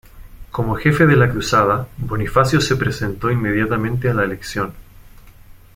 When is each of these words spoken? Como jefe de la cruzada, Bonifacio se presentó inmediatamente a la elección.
Como 0.49 0.73
jefe 0.77 1.05
de 1.05 1.15
la 1.15 1.29
cruzada, 1.29 1.87
Bonifacio 1.97 2.59
se 2.59 2.75
presentó 2.75 3.29
inmediatamente 3.29 4.09
a 4.09 4.15
la 4.15 4.23
elección. 4.23 4.73